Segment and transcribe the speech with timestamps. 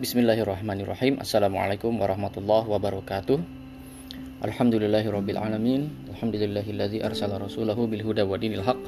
[0.00, 3.36] Bismillahirrahmanirrahim Assalamualaikum warahmatullahi wabarakatuh
[4.40, 8.80] Alhamdulillahirrabbilalamin Alhamdulillahilladzi arsala rasulahu bilhuda wa dinil haq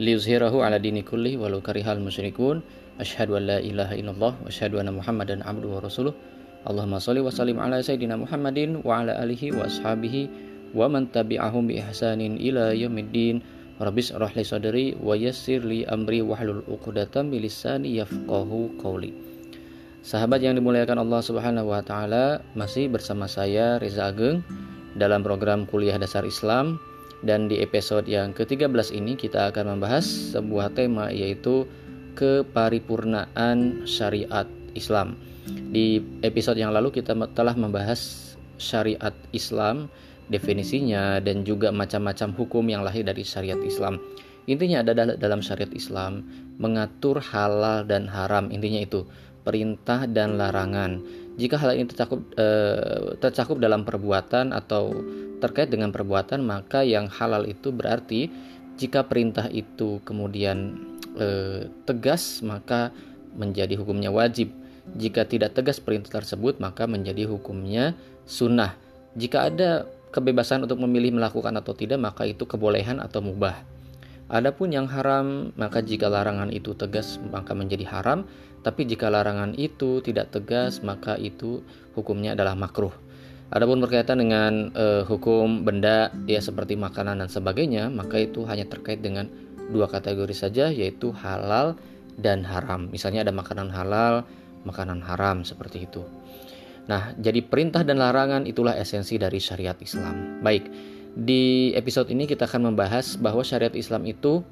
[0.00, 2.64] Liyuzhirahu ala dini kulli walau karihal musyrikun
[2.96, 6.16] Ashhadu an la ilaha illallah Wa ashhadu anna muhammadan abduhu wa rasuluh
[6.64, 10.32] Allahumma salli wa sallim ala sayyidina muhammadin Wa ala alihi wa ashabihi
[10.72, 13.44] Wa man tabi'ahum bi ihsanin ila yamiddin
[13.76, 19.35] Rabbis rahli sadri wa yassir li amri wahlul uqdatam bilisani yafqahu qawli
[20.06, 24.38] Sahabat yang dimuliakan Allah Subhanahu wa taala, masih bersama saya Reza Ageng
[24.94, 26.78] dalam program Kuliah Dasar Islam
[27.26, 31.66] dan di episode yang ke-13 ini kita akan membahas sebuah tema yaitu
[32.14, 34.46] keparipurnaan syariat
[34.78, 35.18] Islam.
[35.74, 38.30] Di episode yang lalu kita telah membahas
[38.62, 39.90] syariat Islam,
[40.30, 43.98] definisinya dan juga macam-macam hukum yang lahir dari syariat Islam.
[44.46, 46.22] Intinya ada dalam syariat Islam
[46.62, 49.02] mengatur halal dan haram, intinya itu
[49.46, 50.98] perintah dan larangan.
[51.38, 54.90] Jika hal ini tercakup, eh, tercakup dalam perbuatan atau
[55.38, 58.26] terkait dengan perbuatan, maka yang halal itu berarti
[58.74, 60.74] jika perintah itu kemudian
[61.16, 62.90] eh, tegas, maka
[63.38, 64.50] menjadi hukumnya wajib.
[64.98, 67.96] Jika tidak tegas perintah tersebut, maka menjadi hukumnya
[68.28, 68.76] sunnah.
[69.16, 73.76] Jika ada kebebasan untuk memilih melakukan atau tidak, maka itu kebolehan atau mubah.
[74.26, 78.26] Adapun yang haram, maka jika larangan itu tegas, maka menjadi haram.
[78.66, 81.62] Tapi jika larangan itu tidak tegas, maka itu
[81.94, 82.90] hukumnya adalah makruh.
[83.54, 88.98] Adapun berkaitan dengan uh, hukum benda ya seperti makanan dan sebagainya, maka itu hanya terkait
[88.98, 89.30] dengan
[89.70, 91.78] dua kategori saja yaitu halal
[92.18, 92.90] dan haram.
[92.90, 94.26] Misalnya ada makanan halal,
[94.66, 96.02] makanan haram seperti itu.
[96.90, 100.42] Nah, jadi perintah dan larangan itulah esensi dari syariat Islam.
[100.42, 100.66] Baik,
[101.14, 104.42] di episode ini kita akan membahas bahwa syariat Islam itu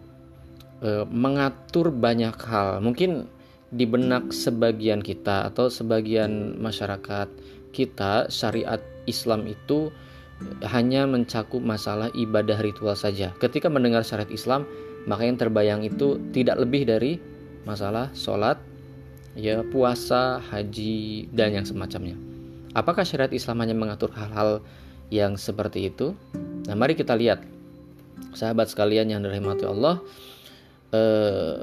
[0.83, 2.83] e, mengatur banyak hal.
[2.83, 3.27] Mungkin
[3.75, 7.27] di benak sebagian kita atau sebagian masyarakat
[7.75, 8.79] kita syariat
[9.11, 9.91] Islam itu
[10.63, 13.35] hanya mencakup masalah ibadah ritual saja.
[13.43, 14.63] Ketika mendengar syariat Islam,
[15.11, 17.19] maka yang terbayang itu tidak lebih dari
[17.67, 18.63] masalah sholat,
[19.35, 22.15] ya puasa, haji dan yang semacamnya.
[22.79, 24.63] Apakah syariat Islam hanya mengatur hal-hal
[25.11, 26.15] yang seperti itu?
[26.67, 27.43] Nah, mari kita lihat,
[28.35, 30.03] sahabat sekalian yang dirahmati Allah.
[30.95, 31.59] Eh,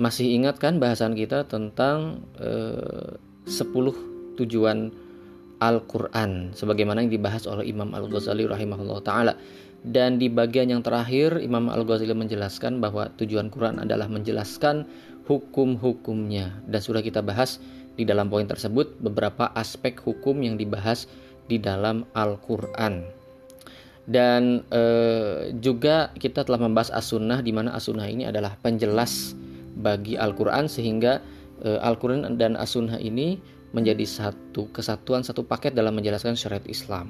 [0.00, 4.92] masih ingat kan bahasan kita tentang eh, 10 tujuan
[5.62, 9.34] Al-Quran sebagaimana yang dibahas oleh Imam Al-Ghazali rahimahullah ta'ala.
[9.82, 14.86] Dan di bagian yang terakhir Imam Al-Ghazali menjelaskan bahwa tujuan Quran adalah menjelaskan
[15.26, 16.62] hukum-hukumnya.
[16.66, 17.62] Dan sudah kita bahas
[17.94, 21.06] di dalam poin tersebut beberapa aspek hukum yang dibahas
[21.46, 23.06] di dalam Al-Quran.
[24.02, 29.38] Dan eh, juga kita telah membahas as-sunnah di mana as-sunnah ini adalah penjelas
[29.76, 31.22] bagi Al-Quran sehingga
[31.64, 33.40] uh, Al-Quran dan As-Sunnah ini
[33.72, 37.08] menjadi satu kesatuan satu paket dalam menjelaskan syariat Islam.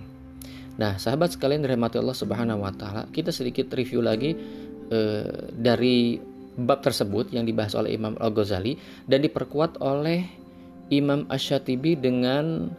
[0.78, 4.32] Nah, sahabat sekalian dirahmati Allah Subhanahu wa taala, kita sedikit review lagi
[4.88, 6.16] uh, dari
[6.52, 10.24] bab tersebut yang dibahas oleh Imam Al-Ghazali dan diperkuat oleh
[10.92, 12.72] Imam Ash-Shatibi dengan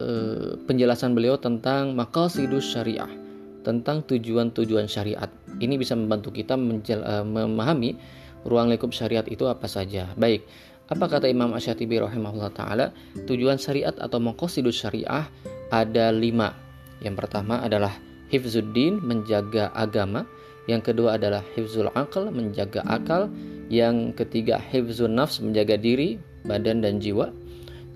[0.00, 3.10] uh, penjelasan beliau tentang maqasidus syariah,
[3.64, 5.28] tentang tujuan-tujuan syariat.
[5.60, 7.96] Ini bisa membantu kita memahami
[8.44, 10.12] ruang lingkup syariat itu apa saja.
[10.14, 10.44] Baik,
[10.84, 12.92] apa kata Imam Asyatibi rahimahullah taala?
[13.24, 15.24] Tujuan syariat atau maqasidus syariah
[15.72, 16.52] ada lima.
[17.00, 17.96] Yang pertama adalah
[18.28, 20.28] hifzuddin menjaga agama.
[20.68, 23.32] Yang kedua adalah hifzul akal menjaga akal.
[23.72, 27.32] Yang ketiga hifzun nafs menjaga diri, badan dan jiwa.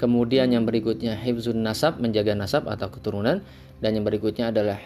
[0.01, 3.45] Kemudian yang berikutnya hifzun nasab menjaga nasab atau keturunan
[3.85, 4.79] dan yang berikutnya adalah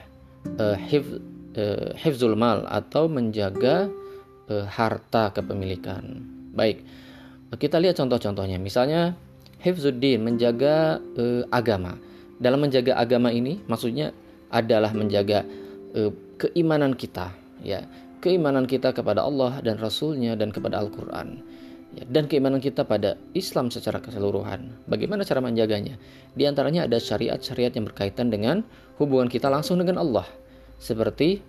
[0.58, 3.92] uh, uh, hifzul mal atau menjaga
[4.48, 6.02] uh, harta kepemilikan.
[6.56, 6.82] Baik,
[7.58, 8.56] kita lihat contoh-contohnya.
[8.56, 9.14] Misalnya
[9.62, 11.94] Hifzuddin menjaga uh, agama.
[12.42, 14.10] Dalam menjaga agama ini maksudnya
[14.50, 15.46] adalah menjaga
[15.94, 16.10] uh,
[16.40, 17.30] keimanan kita,
[17.62, 17.86] ya,
[18.18, 21.42] keimanan kita kepada Allah dan Rasulnya dan kepada Al-Quran.
[21.92, 24.88] Ya, dan keimanan kita pada Islam secara keseluruhan.
[24.88, 26.00] Bagaimana cara menjaganya?
[26.32, 28.64] Di antaranya ada syariat-syariat yang berkaitan dengan
[28.96, 30.24] hubungan kita langsung dengan Allah.
[30.80, 31.44] Seperti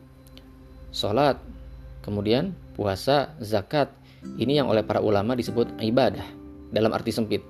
[0.91, 1.39] sholat,
[2.03, 3.89] kemudian puasa, zakat.
[4.23, 6.25] Ini yang oleh para ulama disebut ibadah
[6.73, 7.43] dalam arti sempit.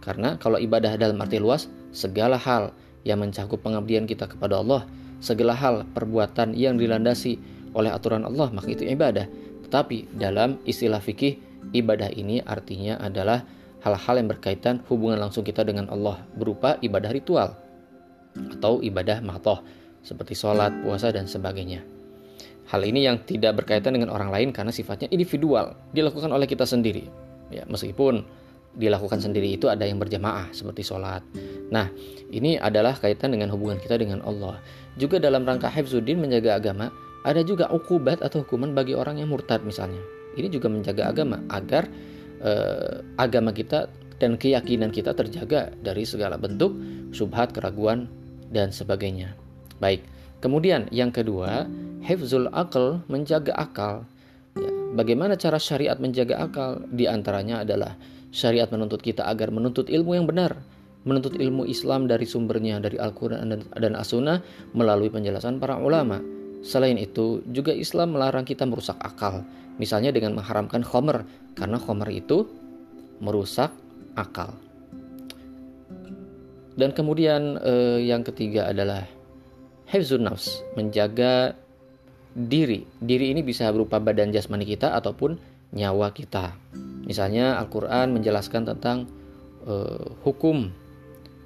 [0.00, 2.72] Karena kalau ibadah dalam arti luas, segala hal
[3.04, 4.88] yang mencakup pengabdian kita kepada Allah,
[5.20, 7.36] segala hal perbuatan yang dilandasi
[7.76, 9.28] oleh aturan Allah, maka itu ibadah.
[9.68, 11.36] Tetapi dalam istilah fikih,
[11.76, 13.44] ibadah ini artinya adalah
[13.84, 17.56] hal-hal yang berkaitan hubungan langsung kita dengan Allah berupa ibadah ritual
[18.56, 19.60] atau ibadah matoh
[20.00, 21.99] seperti sholat, puasa, dan sebagainya.
[22.70, 27.02] Hal ini yang tidak berkaitan dengan orang lain karena sifatnya individual, dilakukan oleh kita sendiri.
[27.50, 28.22] Ya, meskipun
[28.78, 31.26] dilakukan sendiri itu ada yang berjamaah seperti sholat.
[31.74, 31.90] Nah,
[32.30, 34.62] ini adalah kaitan dengan hubungan kita dengan Allah.
[34.94, 36.94] Juga dalam rangka hifzuddin menjaga agama,
[37.26, 40.00] ada juga ukubat atau hukuman bagi orang yang murtad misalnya.
[40.38, 41.90] Ini juga menjaga agama agar
[42.38, 43.90] eh, agama kita
[44.22, 46.76] dan keyakinan kita terjaga dari segala bentuk
[47.10, 48.06] subhat, keraguan
[48.54, 49.34] dan sebagainya.
[49.82, 50.04] Baik.
[50.40, 51.68] Kemudian yang kedua,
[52.04, 54.08] hifzul akal menjaga akal.
[54.56, 56.84] Ya, bagaimana cara syariat menjaga akal?
[56.90, 57.94] Di antaranya adalah
[58.30, 60.54] Syariat menuntut kita agar menuntut ilmu yang benar,
[61.02, 64.38] menuntut ilmu Islam dari sumbernya dari Al-Quran dan, dan As-Sunnah
[64.70, 66.22] melalui penjelasan para ulama.
[66.62, 69.42] Selain itu, juga Islam melarang kita merusak akal,
[69.82, 71.26] misalnya dengan mengharamkan khomer,
[71.58, 72.46] karena khomer itu
[73.18, 73.74] merusak
[74.14, 74.54] akal.
[76.78, 79.10] Dan kemudian eh, yang ketiga adalah
[79.90, 81.58] hifzun nafs, menjaga
[82.32, 82.86] diri.
[83.02, 85.34] Diri ini bisa berupa badan jasmani kita ataupun
[85.74, 86.54] nyawa kita.
[87.06, 89.10] Misalnya Al-Quran menjelaskan tentang
[89.66, 90.70] uh, hukum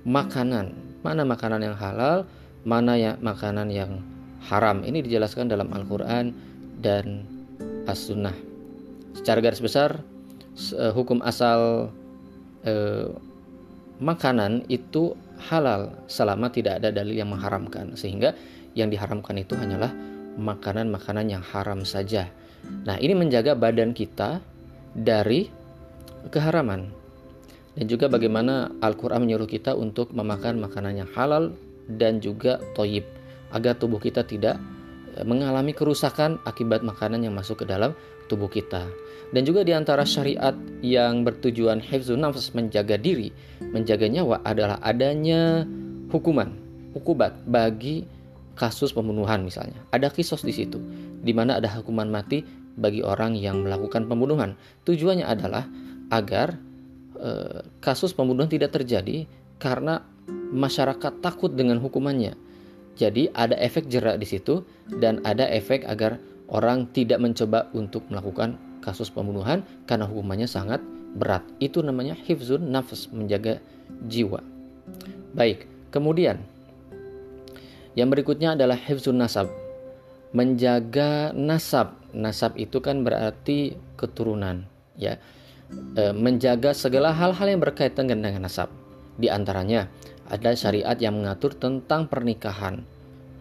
[0.05, 2.29] makanan, mana makanan yang halal,
[2.69, 4.05] mana ya makanan yang
[4.45, 4.85] haram.
[4.85, 6.37] Ini dijelaskan dalam Al-Quran
[6.85, 7.25] dan
[7.89, 8.37] As-Sunnah.
[9.17, 10.05] Secara garis besar,
[10.77, 11.89] uh, hukum asal
[12.69, 13.09] uh,
[14.05, 15.17] makanan itu
[15.49, 17.93] halal selama tidak ada dalil yang mengharamkan.
[17.95, 18.33] Sehingga
[18.75, 19.93] yang diharamkan itu hanyalah
[20.37, 22.29] makanan-makanan yang haram saja.
[22.85, 24.41] Nah, ini menjaga badan kita
[24.97, 25.53] dari
[26.33, 26.91] keharaman.
[27.75, 31.53] Dan juga bagaimana Al-Quran menyuruh kita untuk memakan makanan yang halal
[31.91, 33.05] dan juga toyib.
[33.51, 34.59] Agar tubuh kita tidak
[35.23, 37.95] mengalami kerusakan akibat makanan yang masuk ke dalam
[38.27, 38.83] tubuh kita.
[39.31, 43.31] Dan juga di antara syariat yang bertujuan hifzun nafs menjaga diri,
[43.63, 45.67] menjaga nyawa adalah adanya
[46.11, 46.55] hukuman,
[46.95, 48.07] hukubat bagi
[48.55, 49.79] kasus pembunuhan misalnya.
[49.91, 50.79] Ada kisos di situ,
[51.23, 52.47] di mana ada hukuman mati
[52.79, 54.55] bagi orang yang melakukan pembunuhan.
[54.87, 55.67] Tujuannya adalah
[56.15, 56.55] agar
[57.19, 57.31] e,
[57.83, 59.27] kasus pembunuhan tidak terjadi
[59.59, 60.03] karena
[60.55, 62.39] masyarakat takut dengan hukumannya.
[62.95, 64.63] Jadi ada efek jerak di situ
[65.03, 68.55] dan ada efek agar orang tidak mencoba untuk melakukan
[68.85, 70.79] kasus pembunuhan karena hukumannya sangat
[71.19, 71.43] berat.
[71.59, 73.59] Itu namanya hifzun nafs, menjaga
[74.07, 74.39] jiwa.
[75.35, 76.39] Baik, kemudian
[77.99, 79.51] yang berikutnya adalah hifzun nasab,
[80.35, 84.65] menjaga nasab nasab itu kan berarti keturunan
[84.95, 85.19] ya
[85.99, 88.71] e, menjaga segala hal-hal yang berkaitan dengan nasab
[89.19, 89.91] di antaranya
[90.31, 92.81] ada syariat yang mengatur tentang pernikahan.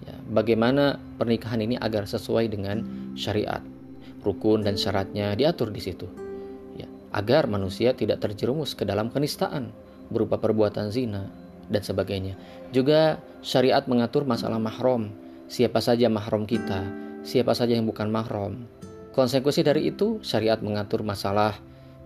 [0.04, 2.84] Ya, bagaimana pernikahan ini agar sesuai dengan
[3.16, 3.64] syariat.
[4.24, 6.08] Rukun dan syaratnya diatur di situ.
[6.76, 9.72] Ya, agar manusia tidak terjerumus ke dalam kenistaan
[10.12, 11.28] berupa perbuatan zina
[11.72, 12.36] dan sebagainya.
[12.76, 15.12] Juga syariat mengatur masalah mahram.
[15.48, 18.68] Siapa saja mahram kita siapa saja yang bukan mahram.
[19.16, 21.56] Konsekuensi dari itu, syariat mengatur masalah.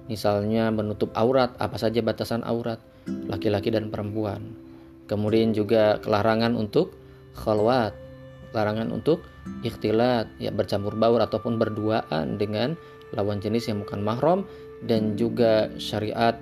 [0.08, 2.80] Misalnya menutup aurat, apa saja batasan aurat
[3.28, 4.56] laki-laki dan perempuan.
[5.08, 6.94] Kemudian juga kelarangan untuk
[7.34, 7.96] khalwat,
[8.52, 9.24] larangan untuk
[9.64, 12.76] ikhtilat, ya bercampur baur ataupun berduaan dengan
[13.16, 14.44] lawan jenis yang bukan mahram
[14.84, 16.36] dan juga syariat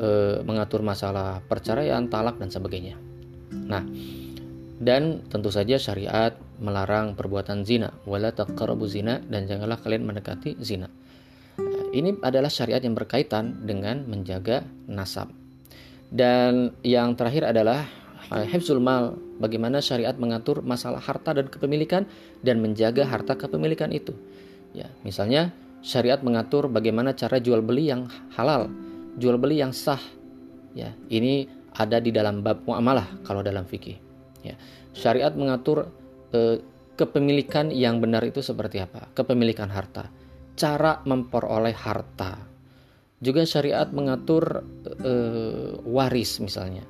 [0.00, 2.96] e, mengatur masalah perceraian, talak dan sebagainya.
[3.52, 3.84] Nah,
[4.80, 7.92] dan tentu saja syariat melarang perbuatan zina.
[8.08, 10.88] Wala taqrabu zina dan janganlah kalian mendekati zina.
[11.96, 15.32] Ini adalah syariat yang berkaitan dengan menjaga nasab.
[16.12, 17.88] Dan yang terakhir adalah
[18.30, 22.08] hifzul mal bagaimana syariat mengatur masalah harta dan kepemilikan
[22.42, 24.16] dan menjaga harta kepemilikan itu
[24.74, 25.54] ya misalnya
[25.84, 28.66] syariat mengatur bagaimana cara jual beli yang halal
[29.20, 30.00] jual beli yang sah
[30.74, 34.06] ya ini ada di dalam bab muamalah kalau dalam fikih
[34.46, 34.54] Ya.
[34.94, 35.90] Syariat mengatur
[36.30, 36.62] e,
[36.94, 39.10] kepemilikan yang benar itu seperti apa?
[39.12, 40.06] Kepemilikan harta,
[40.54, 42.38] cara memperoleh harta.
[43.18, 45.12] Juga syariat mengatur e,
[45.82, 46.86] waris misalnya.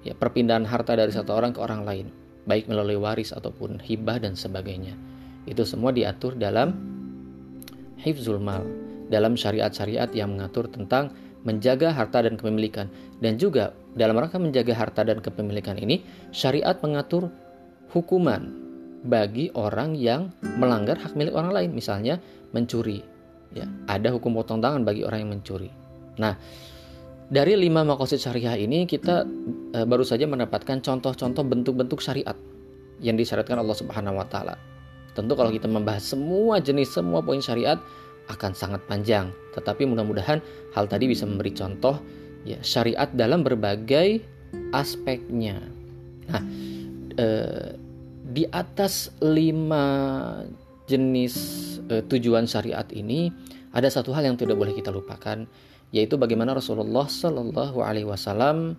[0.00, 2.06] Ya, perpindahan harta dari satu orang ke orang lain,
[2.48, 4.96] baik melalui waris ataupun hibah dan sebagainya.
[5.44, 6.72] Itu semua diatur dalam
[8.00, 8.64] hifzul mal,
[9.12, 11.12] dalam syariat-syariat yang mengatur tentang
[11.44, 12.88] menjaga harta dan kepemilikan
[13.20, 16.00] dan juga dalam rangka menjaga harta dan kepemilikan ini,
[16.32, 17.28] syariat mengatur
[17.92, 18.56] hukuman
[19.04, 22.20] bagi orang yang melanggar hak milik orang lain, misalnya
[22.52, 23.00] mencuri.
[23.50, 25.72] Ya, ada hukum potong tangan bagi orang yang mencuri.
[26.22, 26.38] Nah,
[27.30, 29.22] dari lima makosid syariah ini kita
[29.70, 32.34] e, baru saja mendapatkan contoh-contoh bentuk-bentuk syariat
[32.98, 34.58] yang disyariatkan Allah Subhanahu wa taala.
[35.14, 37.78] Tentu kalau kita membahas semua jenis semua poin syariat
[38.26, 40.42] akan sangat panjang, tetapi mudah-mudahan
[40.74, 41.98] hal tadi bisa memberi contoh
[42.42, 44.22] ya syariat dalam berbagai
[44.74, 45.58] aspeknya.
[46.30, 46.42] Nah,
[47.18, 47.74] eh,
[48.30, 49.86] di atas lima
[50.86, 51.34] jenis
[51.90, 53.30] e, tujuan syariat ini
[53.74, 55.46] ada satu hal yang tidak boleh kita lupakan
[55.90, 58.78] yaitu bagaimana Rasulullah Shallallahu Alaihi Wasallam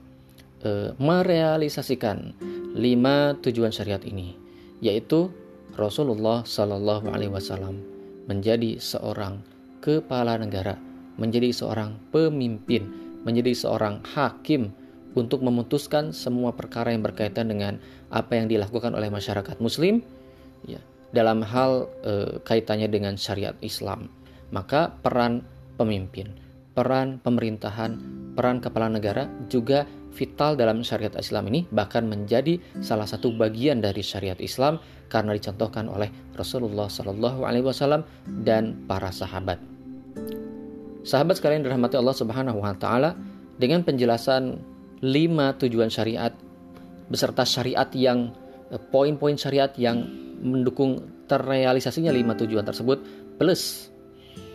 [0.64, 2.36] e, merealisasikan
[2.76, 4.36] lima tujuan syariat ini
[4.80, 5.32] yaitu
[5.76, 7.80] Rasulullah Shallallahu Alaihi Wasallam
[8.28, 9.44] menjadi seorang
[9.84, 10.78] kepala negara,
[11.18, 12.88] menjadi seorang pemimpin,
[13.26, 14.72] menjadi seorang hakim
[15.18, 20.00] untuk memutuskan semua perkara yang berkaitan dengan apa yang dilakukan oleh masyarakat Muslim,
[20.64, 20.80] ya,
[21.12, 24.08] dalam hal e, kaitannya dengan syariat Islam.
[24.52, 25.44] Maka peran
[25.76, 26.32] pemimpin,
[26.72, 28.00] peran pemerintahan,
[28.36, 34.04] peran kepala negara juga vital dalam syariat Islam ini bahkan menjadi salah satu bagian dari
[34.04, 38.04] syariat Islam karena dicontohkan oleh Rasulullah Shallallahu Alaihi Wasallam
[38.44, 39.60] dan para sahabat.
[41.02, 43.18] Sahabat sekalian dirahmati Allah Subhanahu Wa Taala
[43.58, 44.60] dengan penjelasan
[45.02, 46.32] lima tujuan syariat
[47.10, 48.32] beserta syariat yang
[48.94, 50.06] poin-poin syariat yang
[50.40, 53.02] mendukung terrealisasinya lima tujuan tersebut
[53.36, 53.92] plus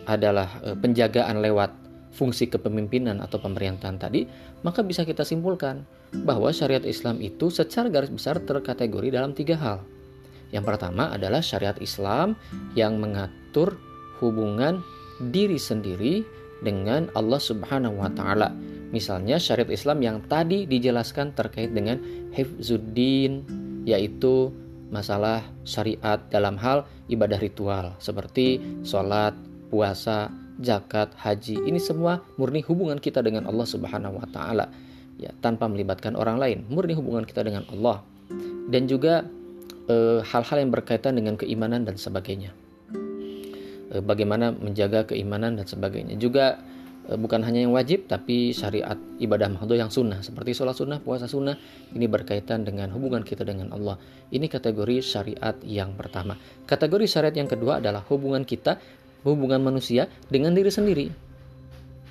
[0.07, 4.25] adalah eh, penjagaan lewat fungsi kepemimpinan atau pemerintahan tadi,
[4.63, 5.85] maka bisa kita simpulkan
[6.23, 9.83] bahwa syariat Islam itu secara garis besar terkategori dalam tiga hal.
[10.55, 12.39] Yang pertama adalah syariat Islam
[12.73, 13.75] yang mengatur
[14.23, 14.79] hubungan
[15.19, 16.23] diri sendiri
[16.63, 18.55] dengan Allah Subhanahu wa taala.
[18.89, 21.99] Misalnya syariat Islam yang tadi dijelaskan terkait dengan
[22.31, 23.43] hifzuddin
[23.83, 24.55] yaitu
[24.87, 29.35] masalah syariat dalam hal ibadah ritual seperti sholat,
[29.67, 31.61] puasa, zakat, haji.
[31.65, 34.65] Ini semua murni hubungan kita dengan Allah Subhanahu wa taala.
[35.17, 38.05] Ya, tanpa melibatkan orang lain, murni hubungan kita dengan Allah.
[38.69, 39.25] Dan juga
[39.89, 42.53] eh, hal-hal e, yang berkaitan dengan keimanan dan sebagainya.
[43.89, 46.21] E, bagaimana menjaga keimanan dan sebagainya.
[46.21, 46.61] Juga
[47.09, 51.25] e, bukan hanya yang wajib tapi syariat ibadah mahdoh yang sunnah seperti sholat sunnah, puasa
[51.25, 51.57] sunnah
[51.97, 53.97] ini berkaitan dengan hubungan kita dengan Allah.
[54.29, 56.37] Ini kategori syariat yang pertama.
[56.69, 58.77] Kategori syariat yang kedua adalah hubungan kita
[59.33, 61.07] hubungan manusia dengan diri sendiri.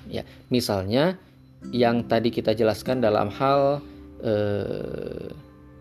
[0.07, 1.17] Ya, misalnya
[1.73, 3.81] yang tadi kita jelaskan dalam hal
[4.23, 5.31] eh,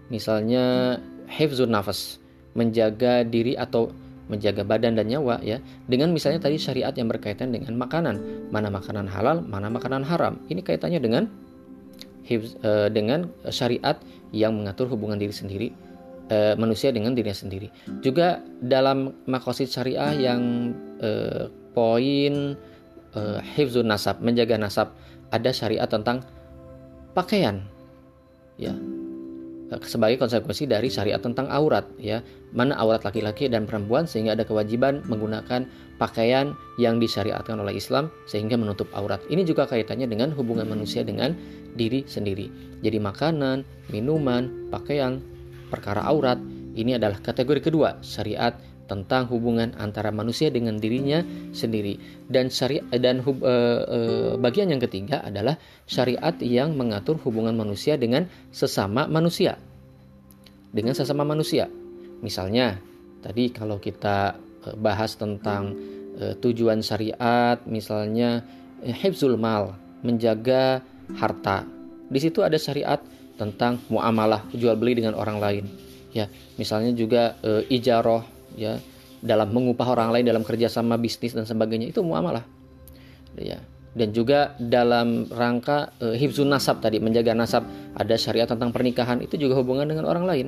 [0.09, 0.97] misalnya
[1.29, 2.19] hifzun nafas,
[2.57, 3.93] menjaga diri atau
[4.27, 8.19] menjaga badan dan nyawa ya dengan misalnya tadi syariat yang berkaitan dengan makanan
[8.51, 11.31] mana makanan halal mana makanan haram ini kaitannya dengan
[12.27, 13.95] eh, dengan syariat
[14.35, 15.69] yang mengatur hubungan diri sendiri
[16.31, 17.69] e, manusia dengan dirinya sendiri.
[18.03, 21.11] Juga dalam makosid syariah yang e,
[21.75, 22.55] poin
[23.15, 23.21] e,
[23.57, 24.95] hifzun nasab, menjaga nasab,
[25.31, 26.23] ada syariat tentang
[27.15, 27.63] pakaian.
[28.57, 28.75] Ya.
[29.83, 32.23] Sebagai konsekuensi dari syariat tentang aurat ya,
[32.55, 35.67] mana aurat laki-laki dan perempuan sehingga ada kewajiban menggunakan
[35.99, 39.19] pakaian yang disyariatkan oleh Islam sehingga menutup aurat.
[39.27, 41.35] Ini juga kaitannya dengan hubungan manusia dengan
[41.75, 42.47] diri sendiri.
[42.87, 45.19] Jadi makanan, minuman, pakaian,
[45.69, 46.39] perkara aurat.
[46.77, 48.53] Ini adalah kategori kedua syariat
[48.87, 51.21] tentang hubungan antara manusia dengan dirinya
[51.51, 51.99] sendiri.
[52.31, 53.99] Dan syariat dan hub, e, e,
[54.39, 59.59] bagian yang ketiga adalah syariat yang mengatur hubungan manusia dengan sesama manusia.
[60.71, 61.67] Dengan sesama manusia.
[62.23, 62.79] Misalnya
[63.21, 64.39] tadi kalau kita
[64.79, 65.75] bahas tentang
[66.17, 68.43] e, tujuan syariat misalnya
[68.83, 69.75] hifzul mal
[70.07, 70.83] menjaga
[71.19, 71.67] harta.
[72.07, 73.03] Di situ ada syariat
[73.37, 75.65] tentang muamalah jual beli dengan orang lain.
[76.13, 78.25] Ya misalnya juga e, ijaroh
[78.57, 78.81] ya
[79.21, 82.45] dalam mengupah orang lain dalam kerjasama bisnis dan sebagainya itu muamalah.
[83.37, 83.61] Ya
[83.97, 87.65] dan juga dalam rangka e, hibzun nasab tadi menjaga nasab
[87.97, 90.47] ada syariat tentang pernikahan itu juga hubungan dengan orang lain.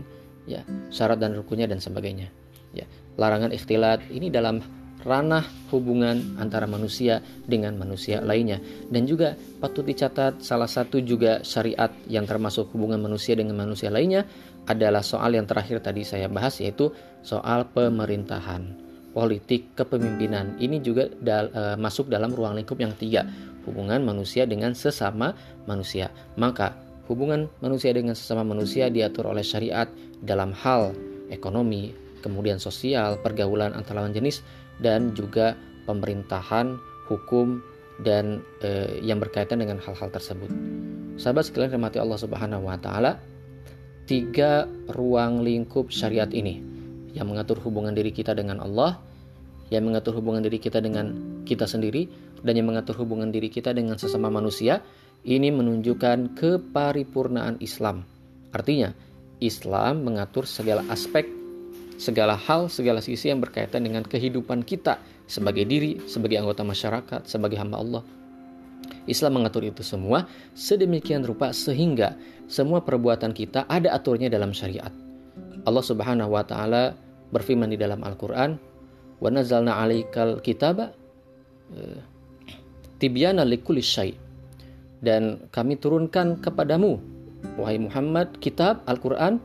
[0.49, 2.33] Ya syarat dan rukunnya dan sebagainya.
[2.73, 2.89] Ya
[3.21, 4.65] larangan ikhtilat ini dalam
[5.07, 8.59] ranah hubungan antara manusia dengan manusia lainnya.
[8.91, 14.27] Dan juga patut dicatat salah satu juga syariat yang termasuk hubungan manusia dengan manusia lainnya
[14.67, 16.91] adalah soal yang terakhir tadi saya bahas yaitu
[17.23, 18.75] soal pemerintahan
[19.15, 20.59] politik kepemimpinan.
[20.61, 23.25] Ini juga dal, e, masuk dalam ruang lingkup yang tiga
[23.65, 25.33] hubungan manusia dengan sesama
[25.65, 26.13] manusia.
[26.37, 26.77] Maka
[27.09, 29.89] hubungan manusia dengan sesama manusia diatur oleh syariat
[30.21, 30.93] dalam hal
[31.33, 34.43] ekonomi kemudian sosial pergaulan antar lawan jenis
[34.79, 35.59] dan juga
[35.89, 37.63] pemerintahan, hukum
[38.03, 40.51] dan e, yang berkaitan dengan hal-hal tersebut.
[41.19, 43.19] Sahabat sekalian rahmati Allah Subhanahu wa taala,
[44.07, 46.63] tiga ruang lingkup syariat ini
[47.17, 49.03] yang mengatur hubungan diri kita dengan Allah,
[49.75, 52.07] yang mengatur hubungan diri kita dengan kita sendiri
[52.47, 54.79] dan yang mengatur hubungan diri kita dengan sesama manusia,
[55.27, 58.07] ini menunjukkan keparipurnaan Islam.
[58.55, 58.95] Artinya,
[59.43, 61.38] Islam mengatur segala aspek
[61.99, 67.59] segala hal, segala sisi yang berkaitan dengan kehidupan kita sebagai diri, sebagai anggota masyarakat, sebagai
[67.59, 68.03] hamba Allah.
[69.11, 70.25] Islam mengatur itu semua
[70.55, 72.15] sedemikian rupa sehingga
[72.47, 74.95] semua perbuatan kita ada aturnya dalam syariat.
[75.67, 76.97] Allah Subhanahu wa taala
[77.35, 78.57] berfirman di dalam Al-Qur'an,
[79.19, 80.95] wa nazalna 'alaikal kitaba
[81.75, 81.99] uh,
[83.03, 84.15] tibyana likulli syai
[85.03, 86.99] dan kami turunkan kepadamu
[87.59, 89.39] wahai Muhammad kitab Al-Qur'an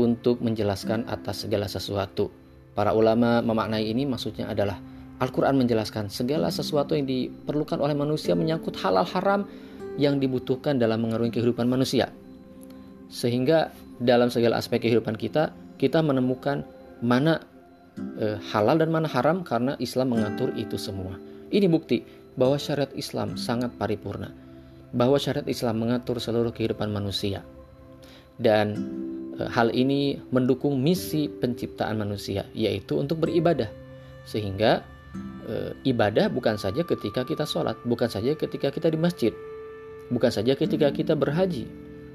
[0.00, 2.32] untuk menjelaskan atas segala sesuatu.
[2.72, 4.80] Para ulama memaknai ini maksudnya adalah
[5.20, 9.44] Al-Quran menjelaskan segala sesuatu yang diperlukan oleh manusia menyangkut halal haram
[10.00, 12.08] yang dibutuhkan dalam mengarungi kehidupan manusia.
[13.12, 13.68] Sehingga
[14.00, 16.64] dalam segala aspek kehidupan kita, kita menemukan
[17.04, 17.44] mana
[18.16, 21.20] e, halal dan mana haram karena Islam mengatur itu semua.
[21.52, 22.00] Ini bukti
[22.38, 24.32] bahwa syariat Islam sangat paripurna.
[24.96, 27.44] Bahwa syariat Islam mengatur seluruh kehidupan manusia.
[28.40, 28.72] Dan
[29.48, 33.70] hal ini mendukung misi penciptaan manusia, yaitu untuk beribadah.
[34.26, 34.84] Sehingga
[35.48, 39.32] e, ibadah bukan saja ketika kita sholat, bukan saja ketika kita di masjid,
[40.12, 41.64] bukan saja ketika kita berhaji,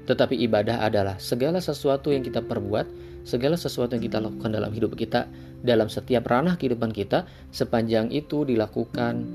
[0.06, 2.86] tetapi ibadah adalah segala sesuatu yang kita perbuat,
[3.26, 5.26] segala sesuatu yang kita lakukan dalam hidup kita,
[5.66, 9.26] dalam setiap ranah kehidupan kita, sepanjang itu dilakukan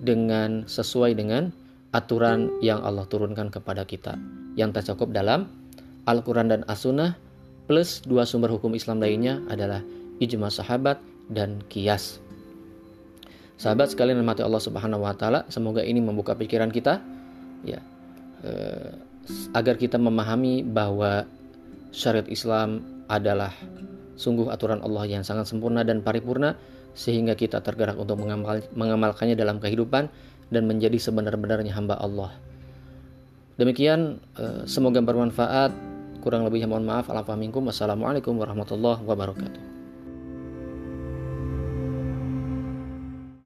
[0.00, 1.50] dengan sesuai dengan
[1.90, 4.14] aturan yang Allah turunkan kepada kita,
[4.54, 5.50] yang tercakup dalam
[6.06, 7.18] Al-Quran dan As-Sunnah,
[7.70, 9.78] plus dua sumber hukum Islam lainnya adalah
[10.18, 10.98] ijma sahabat
[11.30, 12.18] dan kias.
[13.54, 16.98] Sahabat sekalian mati Allah Subhanahu wa taala, semoga ini membuka pikiran kita
[17.62, 17.78] ya
[18.42, 18.90] eh,
[19.54, 21.22] agar kita memahami bahwa
[21.94, 23.54] syariat Islam adalah
[24.18, 26.58] sungguh aturan Allah yang sangat sempurna dan paripurna
[26.98, 30.10] sehingga kita tergerak untuk mengamal, mengamalkannya dalam kehidupan
[30.50, 32.34] dan menjadi sebenar-benarnya hamba Allah.
[33.62, 35.89] Demikian eh, semoga bermanfaat.
[36.20, 37.08] Kurang lebihnya mohon maaf.
[37.08, 39.69] Assalamualaikum warahmatullahi wabarakatuh.